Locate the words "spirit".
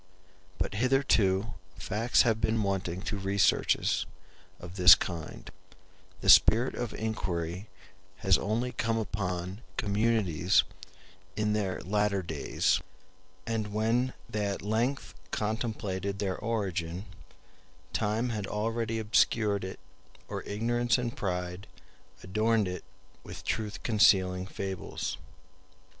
6.29-6.73